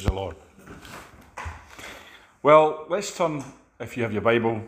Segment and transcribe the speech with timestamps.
[0.00, 0.36] Praise the Lord.
[2.42, 3.44] Well, let's turn,
[3.78, 4.62] if you have your Bible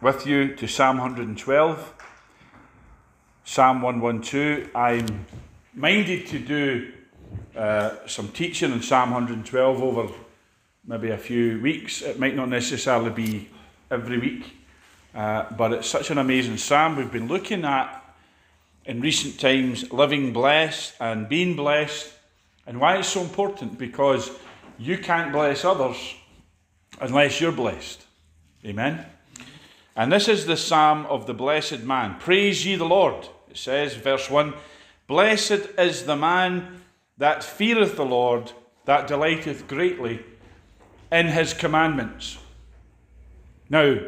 [0.00, 1.94] with you, to Psalm 112.
[3.44, 4.70] Psalm 112.
[4.74, 5.26] I'm
[5.74, 6.92] minded to do
[7.54, 10.14] uh, some teaching in Psalm 112 over
[10.86, 12.00] maybe a few weeks.
[12.00, 13.50] It might not necessarily be
[13.90, 14.50] every week,
[15.14, 16.96] uh, but it's such an amazing psalm.
[16.96, 18.02] We've been looking at
[18.86, 22.10] in recent times living blessed and being blessed,
[22.66, 24.30] and why it's so important because
[24.80, 26.14] you can't bless others
[27.00, 28.02] unless you're blessed.
[28.64, 29.04] Amen.
[29.94, 32.16] And this is the psalm of the blessed man.
[32.18, 33.28] Praise ye the Lord.
[33.50, 34.54] It says, verse 1
[35.06, 36.80] Blessed is the man
[37.18, 38.52] that feareth the Lord,
[38.86, 40.24] that delighteth greatly
[41.12, 42.38] in his commandments.
[43.68, 43.98] Now,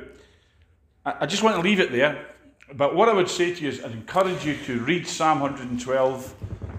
[1.05, 2.25] I just want to leave it there,
[2.73, 6.35] but what I would say to you is I'd encourage you to read Psalm 112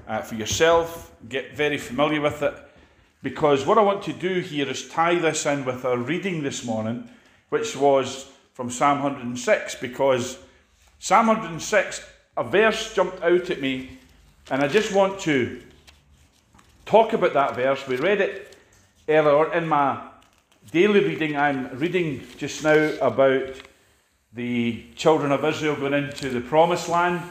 [0.07, 2.55] uh, for yourself, get very familiar with it,
[3.23, 6.65] because what I want to do here is tie this in with our reading this
[6.65, 7.09] morning,
[7.49, 10.37] which was from Psalm 106, because
[10.99, 13.97] Psalm 106, a verse jumped out at me,
[14.51, 15.61] and I just want to
[16.85, 17.87] talk about that verse.
[17.87, 18.57] We read it
[19.07, 20.01] earlier in my
[20.71, 21.37] daily reading.
[21.37, 23.55] I'm reading just now about
[24.33, 27.21] the children of Israel going into the promised land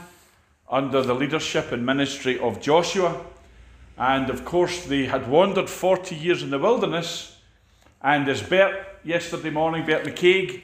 [0.71, 3.23] under the leadership and ministry of Joshua.
[3.99, 7.37] And of course, they had wandered 40 years in the wilderness.
[8.03, 10.63] And as Bert yesterday morning, Bert McCaig,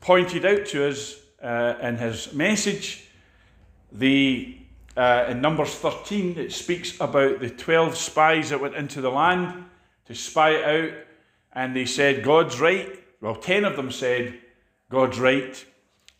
[0.00, 3.08] pointed out to us uh, in his message,
[3.92, 4.58] the
[4.96, 9.64] uh, in Numbers 13, it speaks about the 12 spies that went into the land
[10.06, 10.92] to spy out,
[11.52, 13.00] and they said, God's right.
[13.20, 14.38] Well, 10 of them said,
[14.90, 15.64] God's right,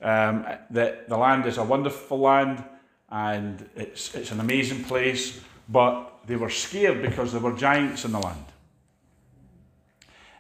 [0.01, 2.65] um, that the land is a wonderful land
[3.11, 8.13] and it's, it's an amazing place, but they were scared because there were giants in
[8.13, 8.45] the land.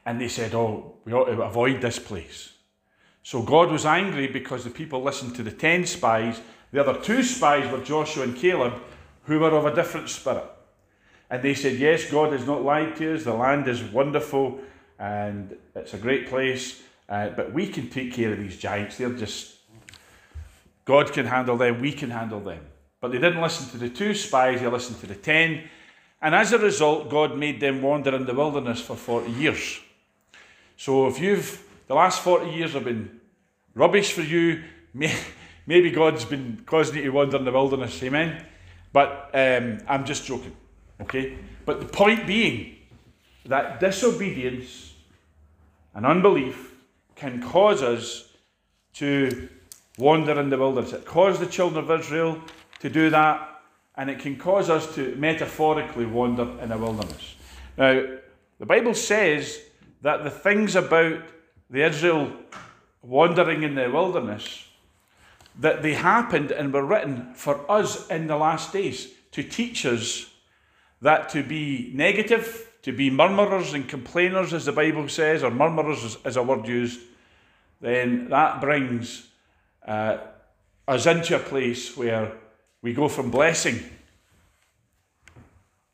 [0.06, 2.52] And they said, Oh, we ought to avoid this place.
[3.22, 6.40] So God was angry because the people listened to the 10 spies.
[6.72, 8.74] The other two spies were Joshua and Caleb,
[9.24, 10.44] who were of a different spirit.
[11.30, 13.24] And they said, Yes, God has not lied to us.
[13.24, 14.60] The land is wonderful
[14.98, 18.96] and it's a great place, uh, but we can take care of these giants.
[18.96, 19.56] They're just,
[20.84, 22.64] God can handle them, we can handle them.
[23.04, 25.64] But they didn't listen to the two spies, they listened to the ten.
[26.22, 29.78] And as a result, God made them wander in the wilderness for 40 years.
[30.78, 33.20] So if you've, the last 40 years have been
[33.74, 34.62] rubbish for you,
[35.66, 38.42] maybe God's been causing you to wander in the wilderness, amen?
[38.90, 40.56] But um, I'm just joking,
[41.02, 41.36] okay?
[41.66, 42.74] But the point being
[43.44, 44.94] that disobedience
[45.94, 46.72] and unbelief
[47.16, 48.30] can cause us
[48.94, 49.50] to
[49.98, 50.94] wander in the wilderness.
[50.94, 52.40] It caused the children of Israel
[52.84, 53.62] to do that,
[53.96, 57.34] and it can cause us to metaphorically wander in a wilderness.
[57.78, 58.18] Now,
[58.58, 59.58] the Bible says
[60.02, 61.22] that the things about
[61.70, 62.30] the Israel
[63.00, 64.68] wandering in the wilderness
[65.58, 70.26] that they happened and were written for us in the last days to teach us
[71.00, 76.18] that to be negative, to be murmurers and complainers, as the Bible says, or murmurers
[76.22, 77.00] is, a word used,
[77.80, 79.28] then that brings
[79.88, 80.18] uh,
[80.86, 82.43] us into a place where
[82.84, 83.80] we go from blessing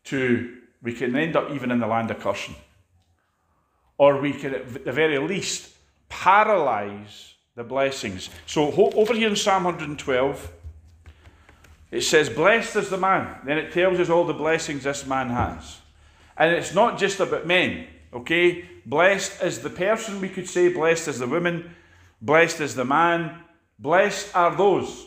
[0.03, 2.56] to we can end up even in the land of cursing.
[3.97, 5.73] Or we can, at the very least,
[6.09, 8.28] paralyze the blessings.
[8.45, 10.53] So over here in Psalm 112,
[11.93, 13.37] it says, Blessed is the man.
[13.45, 15.78] Then it tells us all the blessings this man has.
[16.37, 18.65] And it's not just about men, okay?
[18.84, 21.72] Blessed is the person, we could say, blessed is the woman,
[22.21, 23.43] blessed is the man,
[23.78, 25.07] blessed are those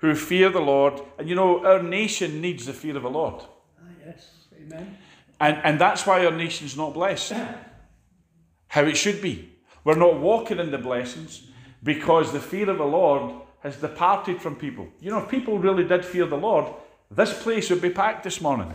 [0.00, 1.00] who fear the Lord.
[1.18, 3.42] And you know, our nation needs the fear of the Lord.
[3.78, 4.30] Ah, yes,
[4.60, 4.98] amen.
[5.38, 7.32] And, and that's why our nation's not blessed.
[8.68, 9.52] How it should be.
[9.84, 11.48] We're not walking in the blessings
[11.82, 14.88] because the fear of the Lord has departed from people.
[15.00, 16.72] You know, if people really did fear the Lord,
[17.10, 18.72] this place would be packed this morning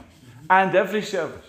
[0.49, 1.45] and every service.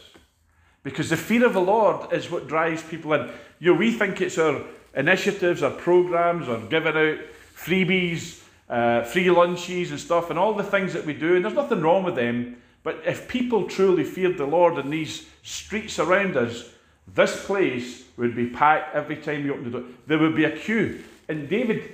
[0.83, 3.31] Because the fear of the Lord is what drives people in.
[3.59, 4.63] You know, we think it's our
[4.95, 7.19] initiatives, our programs, or giving out
[7.57, 11.55] freebies, uh, free lunches and stuff, and all the things that we do, and there's
[11.55, 12.57] nothing wrong with them.
[12.83, 16.71] But if people truly feared the Lord in these streets around us,
[17.07, 19.89] this place would be packed every time you open the door.
[20.07, 21.03] There would be a queue.
[21.29, 21.93] And David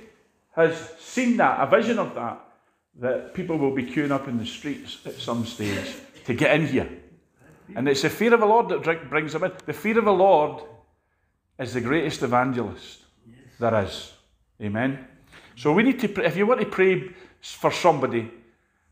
[0.55, 2.39] has seen that, a vision of that,
[2.99, 6.67] that people will be queuing up in the streets at some stage to get in
[6.67, 6.89] here.
[7.75, 9.51] And it's the fear of the Lord that brings them in.
[9.65, 10.63] The fear of the Lord
[11.57, 12.99] is the greatest evangelist
[13.59, 14.13] there is.
[14.61, 15.07] Amen.
[15.55, 17.11] So we need to, pray, if you want to pray
[17.41, 18.31] for somebody,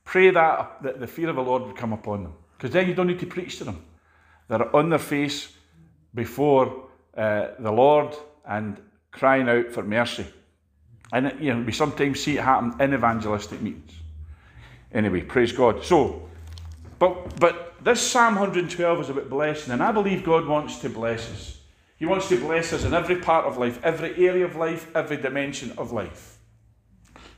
[0.03, 2.33] pray that, that the fear of the Lord would come upon them.
[2.57, 3.83] Because then you don't need to preach to them.
[4.47, 5.51] They're on their face
[6.13, 8.15] before uh, the Lord
[8.45, 8.77] and
[9.11, 10.25] crying out for mercy.
[11.11, 13.91] And you know, we sometimes see it happen in evangelistic meetings.
[14.93, 15.83] Anyway, praise God.
[15.83, 16.29] So,
[16.99, 21.29] but but this Psalm 112 is about blessing, and I believe God wants to bless
[21.31, 21.57] us.
[21.97, 25.17] He wants to bless us in every part of life, every area of life, every
[25.17, 26.30] dimension of life.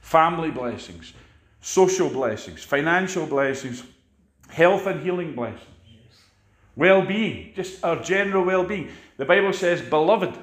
[0.04, 1.14] Family blessings,
[1.62, 3.84] social blessings, financial blessings,
[4.50, 5.64] health and healing blessings,
[6.76, 8.90] well being, just our general well being.
[9.16, 10.38] The Bible says, Beloved,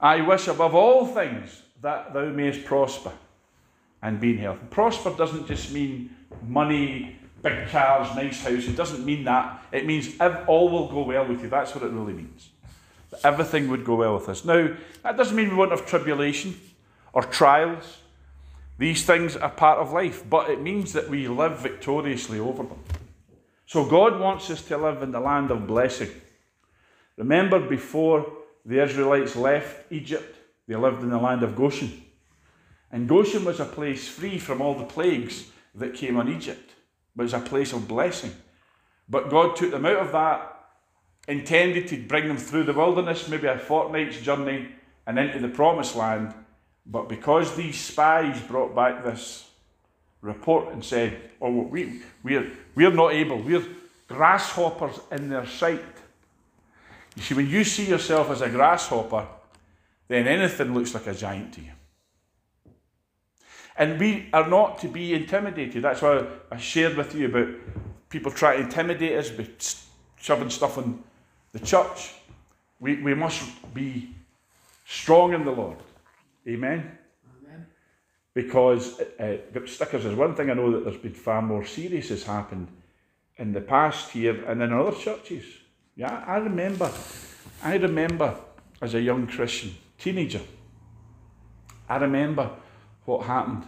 [0.00, 3.12] I wish above all things that thou mayest prosper
[4.02, 4.58] and be in health.
[4.68, 8.66] Prosper doesn't just mean money, big cars, nice house.
[8.66, 9.62] It doesn't mean that.
[9.70, 11.48] It means if all will go well with you.
[11.48, 12.50] That's what it really means.
[13.22, 14.44] Everything would go well with us.
[14.44, 16.60] Now, that doesn't mean we won't have tribulation
[17.12, 18.00] or trials.
[18.76, 22.80] These things are part of life, but it means that we live victoriously over them.
[23.66, 26.10] So God wants us to live in the land of blessing.
[27.16, 28.26] Remember, before
[28.64, 30.36] the Israelites left Egypt,
[30.66, 32.02] they lived in the land of Goshen.
[32.90, 36.70] And Goshen was a place free from all the plagues that came on Egypt,
[37.16, 38.32] it was a place of blessing.
[39.08, 40.66] But God took them out of that,
[41.28, 44.68] intended to bring them through the wilderness, maybe a fortnight's journey,
[45.06, 46.32] and into the promised land.
[46.86, 49.48] But because these spies brought back this
[50.20, 53.64] report and said, Oh, we, we're, we're not able, we're
[54.08, 55.82] grasshoppers in their sight.
[57.16, 59.26] You see, when you see yourself as a grasshopper,
[60.08, 61.70] then anything looks like a giant to you.
[63.76, 65.82] And we are not to be intimidated.
[65.82, 67.48] That's why I shared with you about
[68.08, 69.48] people trying to intimidate us by
[70.20, 71.02] shoving stuff on
[71.52, 72.14] the church.
[72.78, 73.42] We, we must
[73.74, 74.14] be
[74.86, 75.78] strong in the Lord.
[76.48, 76.98] Amen.
[77.38, 77.66] Amen.
[78.34, 82.24] Because uh, stickers is one thing I know that there's been far more serious has
[82.24, 82.68] happened
[83.36, 85.44] in the past year and in other churches.
[85.96, 86.90] Yeah, I remember,
[87.62, 88.36] I remember
[88.82, 90.40] as a young Christian teenager,
[91.88, 92.50] I remember
[93.04, 93.64] what happened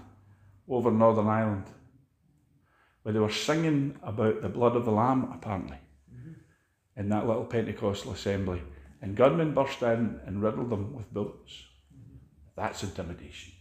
[0.69, 1.67] over Northern Ireland,
[3.03, 5.79] where they were singing about the blood of the Lamb, apparently,
[6.13, 7.01] mm-hmm.
[7.01, 8.63] in that little Pentecostal assembly.
[9.03, 11.67] And gunmen burst in and riddled them with bullets.
[12.57, 13.53] That's intimidation.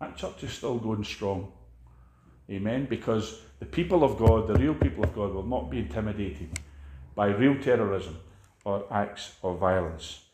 [0.00, 1.52] That church is still going strong.
[2.50, 2.86] Amen.
[2.90, 6.58] Because the people of God, the real people of God, will not be intimidated
[7.14, 8.18] by real terrorism
[8.64, 10.24] or acts of violence.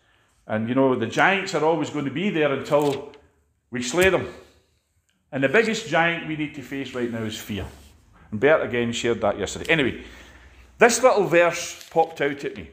[0.47, 3.13] And you know, the giants are always going to be there until
[3.71, 4.29] we slay them.
[5.31, 7.67] And the biggest giant we need to face right now is fear.
[8.31, 9.71] And Bert again shared that yesterday.
[9.71, 10.05] Anyway,
[10.79, 12.71] this little verse popped out at me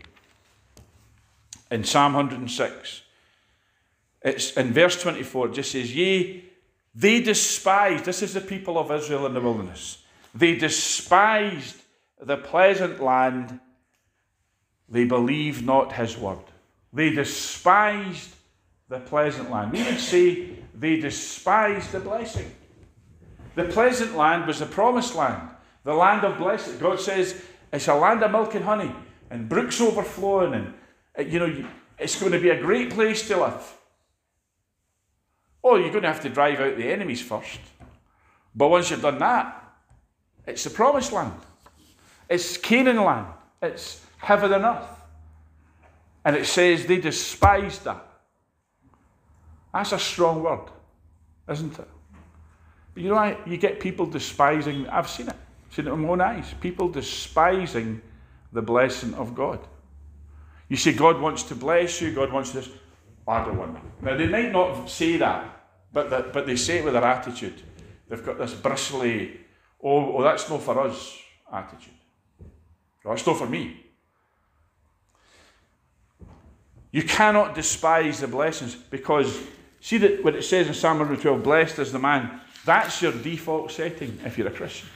[1.69, 3.01] in Psalm 106.
[4.21, 6.43] It's in verse 24, it just says, Yea,
[6.95, 10.03] they despised, this is the people of Israel in the wilderness,
[10.33, 11.75] they despised
[12.19, 13.59] the pleasant land,
[14.89, 16.39] they believed not his word.
[16.91, 18.35] They despised
[18.89, 19.73] the pleasant land.
[19.73, 22.51] We would say they despised the blessing.
[23.55, 25.49] The pleasant land was the promised land,
[25.83, 26.77] the land of blessing.
[26.79, 27.41] God says
[27.73, 28.91] it's a land of milk and honey,
[29.29, 30.73] and brooks overflowing,
[31.15, 31.65] and you know
[31.99, 33.76] it's going to be a great place to live.
[35.69, 37.59] Oh, you're going to have to drive out the enemies first.
[38.55, 39.75] But once you've done that,
[40.45, 41.33] it's the promised land.
[42.29, 43.27] It's Canaan land.
[43.61, 44.87] It's heaven and earth.
[46.23, 48.01] And it says they despised that.
[49.73, 50.69] That's a strong word,
[51.51, 51.87] isn't it?
[52.93, 55.35] But you know, you get people despising, I've seen it,
[55.69, 58.01] seen it with my own eyes, people despising
[58.53, 59.59] the blessing of God.
[60.69, 62.69] You say, God wants to bless you, God wants this.
[63.27, 63.83] I don't want that.
[64.01, 65.56] Now, they might not say that,
[65.97, 67.59] but, that, but they say it with their attitude.
[68.07, 69.39] They've got this bristly,
[69.83, 71.17] oh, oh that's not for us
[71.51, 71.95] attitude.
[73.03, 73.83] Oh, that's not for me.
[76.91, 79.39] You cannot despise the blessings because,
[79.81, 83.71] see that what it says in Psalm 112, blessed is the man, that's your default
[83.71, 84.89] setting if you're a Christian.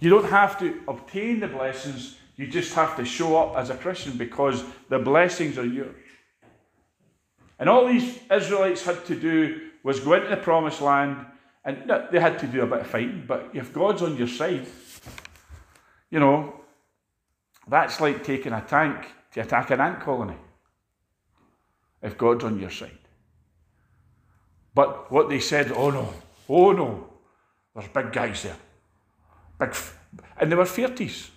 [0.00, 3.74] You don't have to obtain the blessings, you just have to show up as a
[3.74, 5.94] Christian because the blessings are yours.
[7.62, 11.24] And all these Israelites had to do was go into the promised land,
[11.64, 14.66] and they had to do a bit of fighting, but if God's on your side,
[16.10, 16.60] you know,
[17.68, 20.34] that's like taking a tank to attack an ant colony
[22.02, 22.98] if God's on your side.
[24.74, 26.12] But what they said, oh no,
[26.48, 27.10] oh no,
[27.76, 28.56] there's big guys there.
[29.60, 29.96] Big, f-.
[30.36, 31.30] and they were fierties,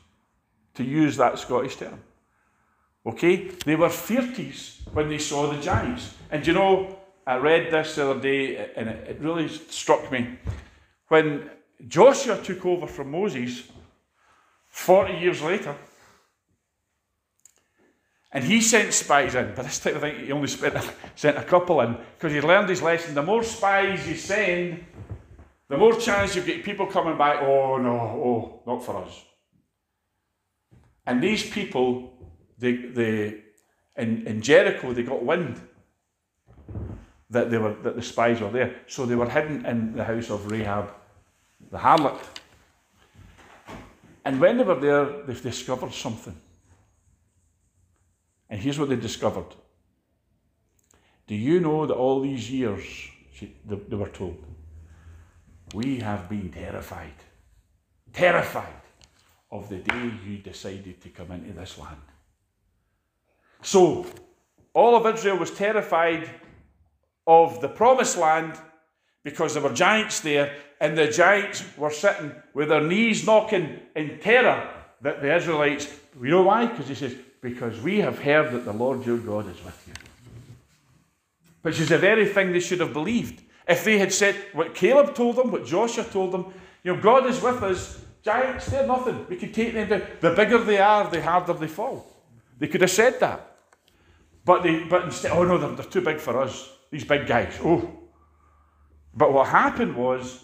[0.73, 1.99] to use that Scottish term.
[3.05, 3.49] Okay?
[3.65, 6.13] They were fierties when they saw the giants.
[6.31, 10.39] And you know, I read this the other day and it, it really struck me.
[11.07, 11.49] When
[11.87, 13.63] Joshua took over from Moses
[14.69, 15.75] 40 years later,
[18.35, 20.75] And he sent spies in, but this time I think he only spent,
[21.15, 23.15] sent a couple in because he learned his lesson.
[23.15, 24.83] The more spies you send,
[25.69, 29.23] the more chance you get people coming back, oh no, oh, not for us.
[31.05, 32.11] And these people,
[32.57, 33.41] they, they,
[33.97, 35.61] in, in Jericho, they got wind
[37.29, 38.75] that, they were, that the spies were there.
[38.87, 40.89] So they were hidden in the house of Rahab,
[41.71, 42.19] the harlot.
[44.23, 46.35] And when they were there, they've discovered something.
[48.49, 49.55] And here's what they discovered.
[51.27, 52.83] Do you know that all these years,
[53.33, 54.43] she, they, they were told,
[55.73, 57.15] we have been terrified,
[58.13, 58.81] terrified
[59.51, 61.97] of the day you decided to come into this land.
[63.65, 64.05] So,
[64.75, 66.29] all of Israel was terrified
[67.25, 68.53] of the promised land
[69.23, 74.19] because there were giants there, and the giants were sitting with their knees knocking in
[74.19, 74.69] terror
[75.01, 75.91] that the Israelites,
[76.21, 76.67] you know why?
[76.67, 79.93] Because he says, Because we have heard that the Lord your God is with you.
[81.63, 83.41] Which is the very thing they should have believed.
[83.67, 86.53] If they had said what Caleb told them, what Joshua told them,
[86.83, 89.25] you know, God is with us, giants, they're nothing.
[89.27, 90.03] We can take them down.
[90.21, 92.05] The bigger they are, the harder they fall.
[92.59, 93.54] They could have said that.
[94.45, 96.69] But they but instead, oh no, they're, they're too big for us.
[96.91, 97.57] These big guys.
[97.63, 97.91] Oh.
[99.13, 100.43] But what happened was,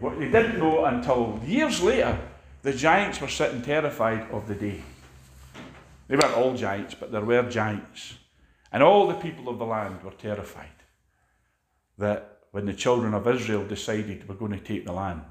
[0.00, 2.18] what they didn't know until years later,
[2.62, 4.82] the giants were sitting terrified of the day.
[6.08, 8.14] They weren't all giants, but there were giants.
[8.72, 10.66] And all the people of the land were terrified
[11.98, 15.24] that when the children of Israel decided we're going to take the land.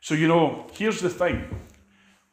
[0.00, 1.44] So, you know, here's the thing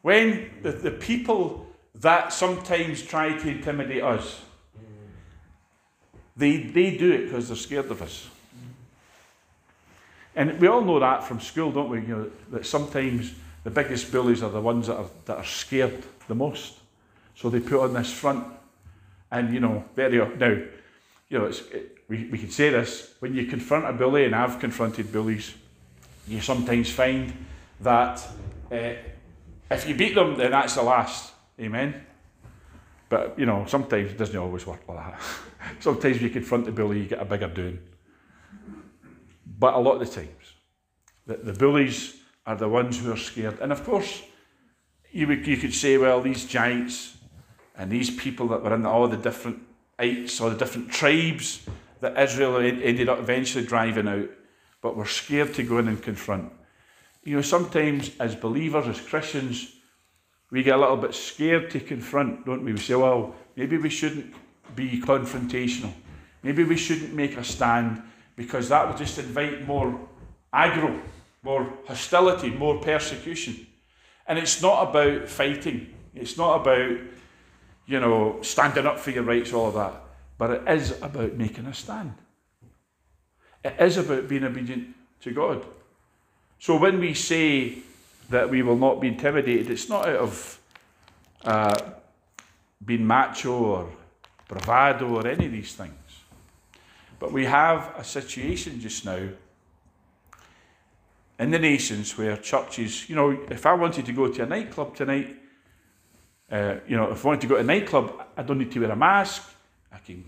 [0.02, 4.42] when the, the people that sometimes try to intimidate us,
[6.36, 8.28] they, they do it because they're scared of us.
[10.36, 12.02] And we all know that from school, don't we?
[12.02, 16.04] You know, that sometimes the biggest bullies are the ones that are, that are scared
[16.28, 16.80] the most.
[17.36, 18.46] So they put on this front.
[19.32, 20.62] And, you know, very, now,
[21.30, 24.36] you know, it's, it, we, we can say this when you confront a bully, and
[24.36, 25.54] I've confronted bullies,
[26.28, 27.34] you sometimes find
[27.82, 28.26] that
[28.72, 28.94] uh,
[29.72, 31.34] if you beat them, then that's the last.
[31.60, 32.06] Amen.
[33.10, 35.22] But you know, sometimes it doesn't always work like that.
[35.80, 37.80] sometimes you confront the bully, you get a bigger doing.
[39.60, 40.54] But a lot of the times,
[41.26, 42.16] the, the bullies
[42.46, 43.60] are the ones who are scared.
[43.60, 44.24] And of course,
[45.12, 47.18] you, would, you could say, well, these giants
[47.78, 49.60] and these people that were in all the different
[49.98, 51.66] ites or the different tribes
[52.02, 54.30] that Israel ended up eventually driving out,
[54.82, 56.52] but were scared to go in and confront.
[57.24, 59.74] You know, sometimes as believers, as Christians,
[60.52, 62.74] we get a little bit scared to confront, don't we?
[62.74, 64.34] We say, well, maybe we shouldn't
[64.76, 65.94] be confrontational.
[66.42, 68.02] Maybe we shouldn't make a stand
[68.36, 70.00] because that will just invite more
[70.54, 71.02] aggro,
[71.42, 73.68] more hostility, more persecution.
[74.28, 75.94] And it's not about fighting.
[76.16, 76.98] It's not about,
[77.86, 80.02] you know, standing up for your rights, all of that.
[80.38, 82.14] But it is about making a stand.
[83.64, 85.66] It is about being obedient to God.
[86.60, 87.80] So when we say
[88.30, 90.60] that we will not be intimidated, it's not out of
[91.44, 91.80] uh,
[92.84, 93.90] being macho or
[94.54, 95.94] bravado or any of these things.
[97.20, 99.30] But we have a situation just now
[101.40, 104.96] in the nations where churches, you know, if I wanted to go to a nightclub
[104.96, 105.36] tonight,
[106.52, 108.80] uh, you know, if I wanted to go to a nightclub, I don't need to
[108.80, 109.44] wear a mask.
[109.92, 110.24] I can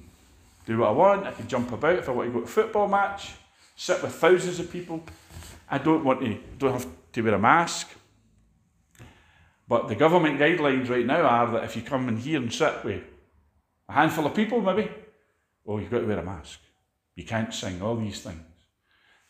[0.66, 1.28] do what I want.
[1.28, 2.00] I can jump about.
[2.00, 3.34] If I want to go to a football match,
[3.76, 5.04] sit with thousands of people,
[5.70, 7.90] I don't want to, don't have to wear a mask.
[9.68, 12.84] But the government guidelines right now are that if you come in here and sit
[12.84, 13.04] with
[13.88, 14.90] a handful of people, maybe,
[15.68, 16.60] oh, you've got to wear a mask.
[17.16, 18.42] You can't sing, all these things.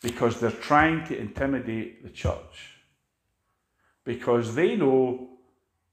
[0.02, 2.80] Because they're trying to intimidate the church.
[4.04, 5.30] Because they know,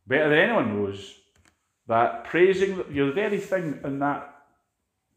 [0.06, 1.14] better than anyone knows,
[1.86, 4.32] that praising, you're the very thing in that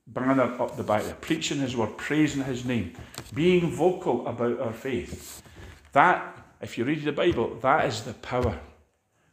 [0.08, 2.94] banner up the back there, preaching his word, praising his name,
[3.34, 5.42] being vocal about our faith.
[5.94, 8.60] That, if you read the Bible, that is the power.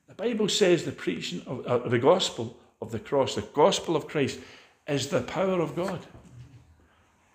[0.09, 4.09] The Bible says the preaching of uh, the gospel of the cross, the gospel of
[4.09, 4.41] Christ,
[4.87, 6.01] is the power of God.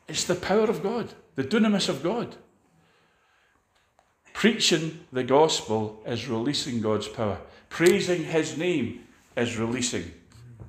[0.08, 2.36] It's the power of God, the dunamis of God.
[4.34, 7.40] Preaching the gospel is releasing God's power.
[7.70, 10.12] Praising his name is releasing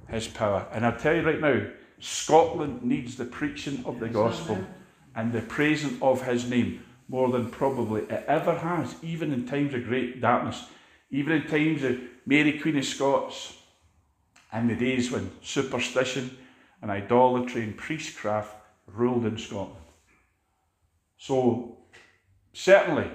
[0.08, 0.66] his power.
[0.73, 1.66] And I tell you right now,
[2.00, 4.58] Scotland needs the preaching of the gospel
[5.14, 9.75] and the praising of his name more than probably it ever has, even in times
[9.75, 10.64] of great darkness,
[11.11, 13.57] even in times of Mary Queen of Scots,
[14.52, 16.36] and the days when superstition
[16.80, 18.54] and idolatry and priestcraft
[18.86, 19.74] ruled in Scotland.
[21.18, 21.78] So,
[22.52, 23.10] certainly,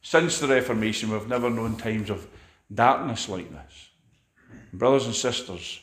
[0.00, 2.26] since the Reformation, we've never known times of
[2.72, 3.88] darkness like this.
[4.72, 5.80] Brothers and sisters,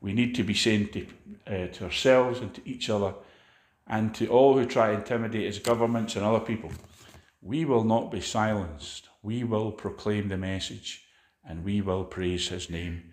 [0.00, 1.06] we need to be saying to,
[1.46, 3.14] uh, to ourselves and to each other
[3.86, 6.70] and to all who try to intimidate us, governments and other people,
[7.40, 9.08] we will not be silenced.
[9.22, 11.04] We will proclaim the message
[11.44, 13.11] and we will praise his name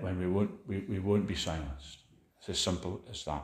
[0.00, 1.98] when we won't, we, we won't be silenced.
[2.38, 3.42] It's as simple as that.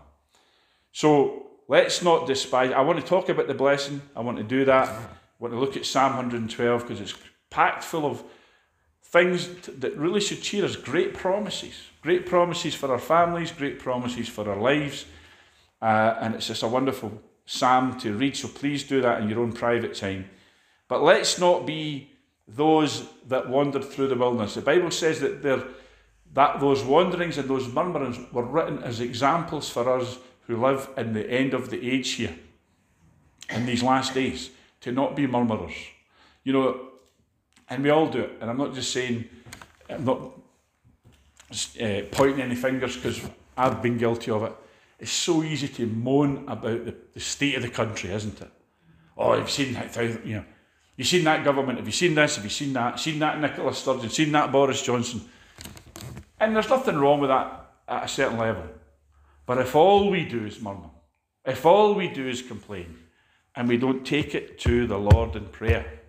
[0.92, 2.72] So let's not despise.
[2.72, 4.02] I want to talk about the blessing.
[4.16, 4.88] I want to do that.
[4.88, 5.06] I
[5.38, 7.14] want to look at Psalm 112 because it's
[7.48, 8.22] packed full of
[9.02, 10.76] things that really should cheer us.
[10.76, 11.74] Great promises.
[12.02, 15.04] Great promises for our families, great promises for our lives.
[15.82, 18.36] Uh, and it's just a wonderful psalm to read.
[18.36, 20.28] So please do that in your own private time.
[20.88, 22.10] But let's not be
[22.46, 24.54] those that wandered through the wilderness.
[24.54, 25.62] The Bible says that there
[26.34, 31.12] that those wanderings and those murmurings were written as examples for us who live in
[31.12, 32.34] the end of the age here,
[33.50, 35.74] in these last days, to not be murmurers.
[36.44, 36.80] You know,
[37.68, 38.32] and we all do it.
[38.40, 39.28] And I'm not just saying,
[39.88, 40.20] I'm not
[41.80, 43.20] uh, pointing any fingers because
[43.56, 44.52] I've been guilty of it.
[44.98, 48.50] It's so easy to moan about the, the state of the country, isn't it?
[49.16, 50.44] Oh, you've seen that, you know,
[50.96, 53.74] you've seen that government, have you seen this, have you seen that, seen that Nicola
[53.74, 55.22] Sturgeon, seen that Boris Johnson.
[56.40, 58.64] And there's nothing wrong with that at a certain level.
[59.46, 60.90] But if all we do is murmur,
[61.44, 62.96] if all we do is complain,
[63.54, 66.00] and we don't take it to the Lord in prayer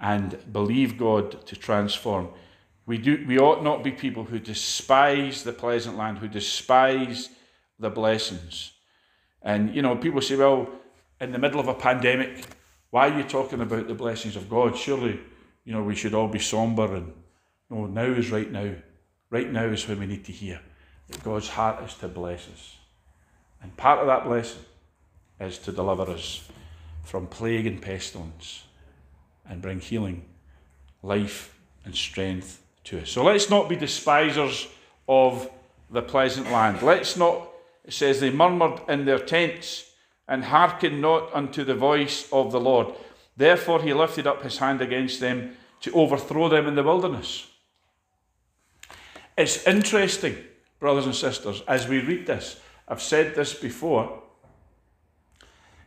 [0.00, 2.28] and believe God to transform,
[2.84, 7.28] we, do, we ought not be people who despise the pleasant land, who despise
[7.78, 8.72] the blessings.
[9.40, 10.68] And, you know, people say, well,
[11.20, 12.44] in the middle of a pandemic,
[12.90, 14.76] why are you talking about the blessings of God?
[14.76, 15.20] Surely,
[15.64, 17.12] you know, we should all be somber and
[17.72, 18.74] no, now is right now.
[19.30, 20.60] Right now is when we need to hear
[21.08, 22.76] that God's heart is to bless us.
[23.62, 24.62] And part of that blessing
[25.40, 26.46] is to deliver us
[27.02, 28.64] from plague and pestilence
[29.48, 30.24] and bring healing,
[31.02, 33.10] life, and strength to us.
[33.10, 34.68] So let's not be despisers
[35.08, 35.50] of
[35.90, 36.82] the pleasant land.
[36.82, 37.48] Let's not,
[37.84, 39.86] it says, they murmured in their tents
[40.28, 42.94] and hearkened not unto the voice of the Lord.
[43.36, 47.46] Therefore he lifted up his hand against them to overthrow them in the wilderness.
[49.36, 50.36] It's interesting,
[50.78, 52.60] brothers and sisters, as we read this.
[52.86, 54.22] I've said this before.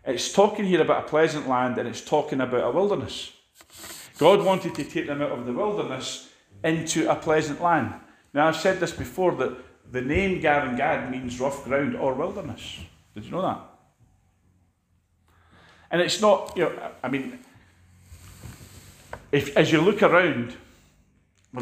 [0.03, 3.31] It's talking here about a pleasant land and it's talking about a wilderness.
[4.17, 6.29] God wanted to take them out of the wilderness
[6.63, 7.93] into a pleasant land.
[8.33, 9.57] Now, I've said this before that
[9.91, 12.79] the name Gad means rough ground or wilderness.
[13.13, 13.59] Did you know that?
[15.91, 17.39] And it's not, you know, I mean,
[19.31, 20.55] if as you look around,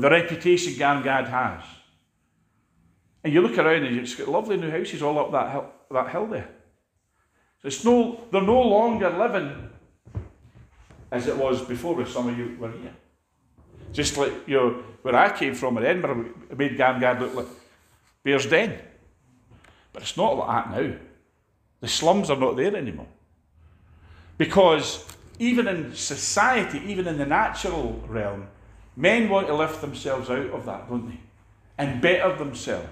[0.02, 1.64] the reputation Garngad has,
[3.24, 6.10] and you look around and it's got lovely new houses all up that hill, that
[6.10, 6.50] hill there.
[7.62, 9.70] So it's no, they're no longer living
[11.12, 12.94] as it was before with some of you were here.
[13.94, 17.48] Just like you know, where I came from in Edinburgh, it made Garngad look like
[18.26, 18.78] Bearsden.
[19.94, 20.96] But it's not like that now.
[21.80, 23.08] The slums are not there anymore.
[24.38, 25.06] Because
[25.38, 28.48] even in society, even in the natural realm,
[28.96, 31.20] men want to lift themselves out of that, don't they?
[31.78, 32.88] And better themselves.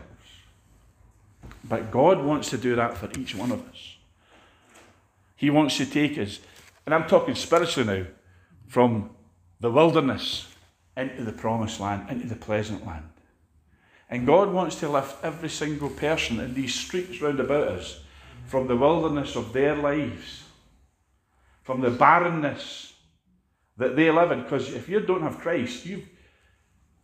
[1.64, 3.96] But God wants to do that for each one of us.
[5.36, 6.40] He wants to take us,
[6.86, 8.06] and I'm talking spiritually now,
[8.68, 9.12] from
[9.60, 10.48] the wilderness
[10.98, 13.10] into the promised land, into the pleasant land.
[14.10, 18.02] And God wants to lift every single person in these streets round about us
[18.46, 20.44] from the wilderness of their lives,
[21.64, 22.91] from the barrenness
[23.82, 24.44] that they live in.
[24.44, 26.08] Because if you don't have Christ, you've,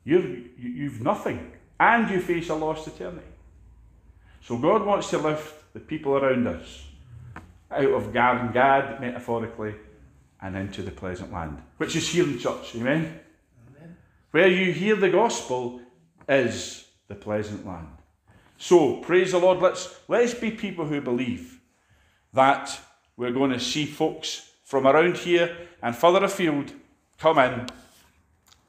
[0.04, 3.26] you've, you've nothing, and you face a lost eternity.
[4.42, 6.86] So God wants to lift the people around us
[7.72, 9.76] out of Garngad, metaphorically,
[10.42, 12.76] and into the pleasant land, which is here in church.
[12.76, 13.20] Amen?
[13.76, 13.98] Amen?
[14.32, 15.82] Where you hear the gospel
[16.30, 17.88] is the pleasant land.
[18.60, 19.60] So, praise the Lord.
[19.60, 21.60] Let's, let's be people who believe
[22.34, 22.80] that
[23.18, 26.74] we're going to see folks from around here and further afield
[27.18, 27.68] come in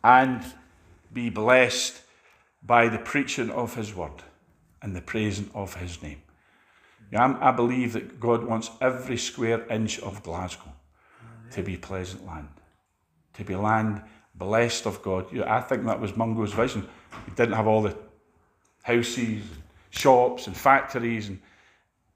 [0.05, 0.45] and
[1.13, 2.01] be blessed
[2.63, 4.23] by the preaching of His word
[4.83, 6.23] and the praising of his name.
[7.13, 10.73] I believe that God wants every square inch of Glasgow
[11.53, 12.49] to be pleasant land,
[13.35, 14.03] to be land
[14.35, 15.37] blessed of God.
[15.41, 16.87] I think that was Mungo's vision.
[17.25, 17.97] He didn't have all the
[18.83, 19.43] houses, and
[19.91, 21.41] shops, and factories, and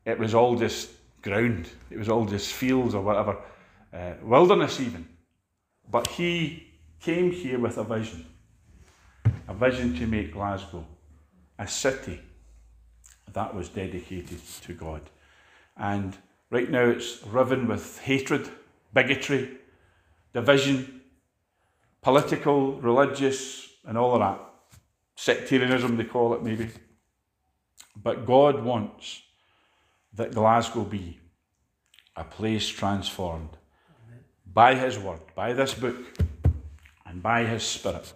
[0.04, 0.90] it was all just
[1.22, 1.68] ground.
[1.90, 3.38] It was all just fields or whatever,
[3.92, 5.08] uh, wilderness even.
[5.90, 6.68] But he
[7.00, 8.24] came here with a vision,
[9.48, 10.86] a vision to make Glasgow
[11.58, 12.20] a city
[13.32, 15.02] that was dedicated to God.
[15.76, 16.16] And
[16.50, 18.48] right now it's riven with hatred,
[18.92, 19.58] bigotry,
[20.32, 21.02] division,
[22.02, 24.40] political, religious, and all of that.
[25.14, 26.70] sectarianism, they call it maybe.
[27.94, 29.22] But God wants
[30.14, 31.20] that Glasgow be
[32.16, 33.56] a place transformed
[34.54, 35.96] by His Word, by this book,
[37.06, 38.12] and by His Spirit,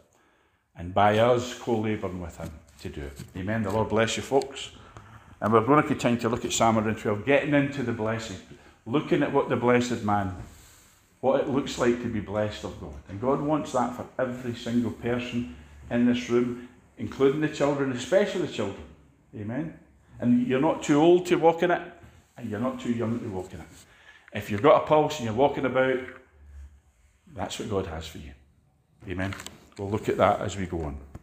[0.77, 3.25] and by us co labouring with Him to do it.
[3.37, 3.63] Amen.
[3.63, 4.71] The Lord bless you, folks.
[5.41, 8.37] And we're going to continue to look at Psalm 112, getting into the blessing,
[8.87, 10.35] looking at what the blessed man,
[11.21, 12.95] what it looks like to be blessed of God.
[13.09, 15.55] And God wants that for every single person
[15.91, 18.83] in this room, including the children, especially the children.
[19.37, 19.79] Amen.
[20.21, 21.83] And you're not too old to walk in it,
[22.39, 23.67] and you're not too young to walk in it.
[24.33, 25.99] If you've got a pulse and you're walking about,
[27.37, 28.33] that's what God has for you.
[29.09, 29.35] Amen.
[29.79, 30.97] We'll look at that as we go on.